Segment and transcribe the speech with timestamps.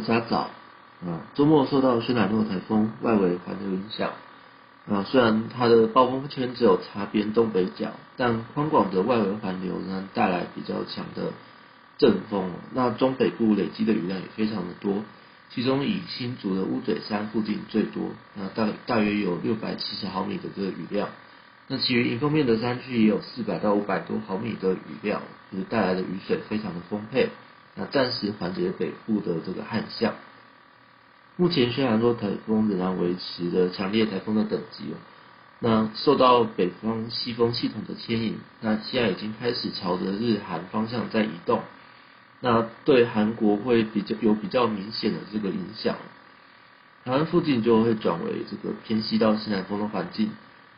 [0.00, 0.50] 家早
[1.06, 4.10] 啊，周末受到轩岚诺台风外围环流影响。
[4.88, 11.32] 啊，虽然它的暴风圈只有擦边东北角，但宽广的外围环流呢带来比较强的
[11.98, 15.02] 阵风，那中北部累积的雨量也非常的多，
[15.50, 21.08] 其中以新竹的乌嘴山附近最多，那大大约有六百七十毫米的这个雨量，
[21.66, 27.30] 那其余迎风面的山区也有四百到五百多毫米的雨量，就是带来的雨水非常的丰沛。
[27.76, 30.14] 那暂时缓解北部的这个旱象。
[31.36, 34.96] 目前虽然说台风仍然维持着强烈台风的等级哦。
[35.58, 41.60] 那受到北方西风系统的牵引，那现在已经开始朝着日韩方向在移动。
[42.40, 45.96] 那对韩国会比较有比较明显的这个影响。
[47.04, 50.30] 台湾附近就会转为这个偏西到西南风的环境，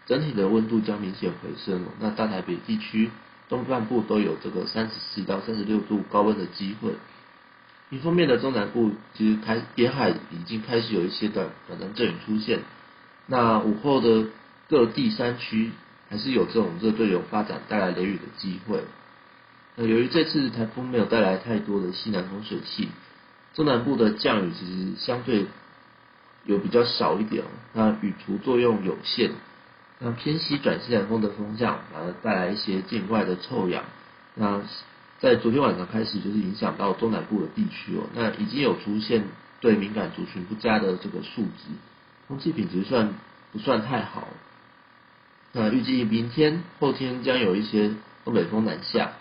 [0.07, 1.89] 整体的温度将明显回升哦。
[2.01, 3.11] 那大台北地区。
[3.49, 6.93] 东半部都有这个三十四到三十六度高温的机会。
[7.91, 12.61] 一方面的中南部其实开沿海已经开始有一些短短暂阵雨出现。
[13.27, 14.27] 那午后的
[14.69, 15.71] 各地山区
[16.11, 18.85] 还是有这种热对流发展带来雷雨的机会。
[19.77, 22.89] 那由于这次台风没有带来太多的西南风水气，
[23.55, 25.47] 中南部的降雨其实相对
[26.45, 29.31] 有比较少一点，那雨图作用有限。
[30.01, 33.85] 那偏西转西南风的风向，反而带来一些境外的臭氧。
[34.35, 34.63] 那
[35.19, 38.05] 在昨天晚上开始，就是影响到中南部的地区哦。
[38.15, 39.25] 那已经有出现
[39.61, 41.65] 对敏感族群不佳的这个数值，
[42.29, 43.15] 空气品质算
[43.53, 44.29] 不算太好？
[45.53, 47.91] 那预计明天、后天将有一些
[48.25, 49.13] 东北风南下，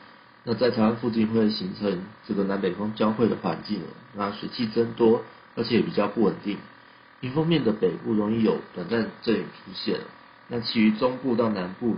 [0.44, 3.88] 那在台湾附近会形成这个南北风交汇的环境哦。
[4.14, 5.24] 那水汽增多，
[5.56, 6.60] 而且也比较不稳定。
[7.22, 10.02] 迎风面的北部容易有短暂阵雨出现。
[10.50, 11.98] 那其余中部到南部，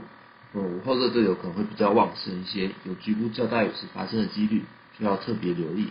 [0.54, 4.64] 嗯，午后热对流可能会比较旺盛一些，有局部较大雨势发生的几率，
[4.98, 5.90] 需要特别留意。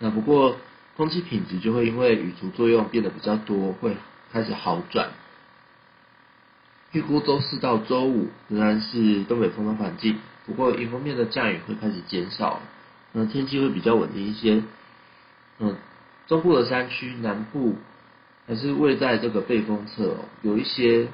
[0.00, 0.56] 那不过
[0.96, 3.96] 空气品质就会因为雨图作用变得比较多，会
[4.32, 5.10] 开始好转。
[6.90, 12.60] 预估周四到周五仍然是东北风的环境，不过迎风面的降雨会开始减少，
[13.12, 14.64] 那天气会比较稳定一些。
[15.60, 15.76] 嗯，
[16.26, 17.76] 中部的山区南部
[18.48, 21.06] 还是位在这个背风侧，有一些。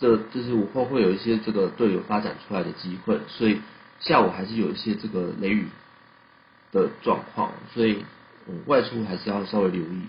[0.00, 3.60] 这就是午后会有一些这个对流发展出来的机会，所以
[4.00, 5.66] 下午还是有一些这个雷雨
[6.72, 8.04] 的状况，所以
[8.48, 10.02] 嗯外出还是要稍微留意。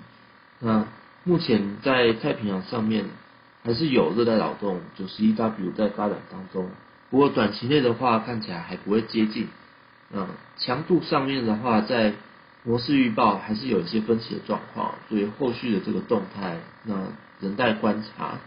[0.59, 0.88] 那
[1.25, 3.06] 目前在太平洋上面
[3.63, 6.69] 还是有热带扰动九十一 W 在发展当中，
[7.09, 9.50] 不过短期内的话看起来还不会接近。
[10.13, 10.28] 嗯，
[10.58, 12.13] 强度上面的话，在
[12.63, 16.96] 模式预报还是有一些分歧的状况，所以后续的这个动态那
[17.40, 18.38] 仍待观察。